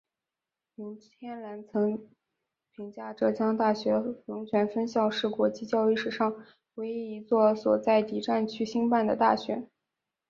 [0.73, 2.09] 林天兰曾
[2.71, 3.93] 评价浙江大学
[4.25, 6.43] 龙泉分校是国际教育史上
[6.73, 9.69] 唯一一所在敌战区兴办的大学。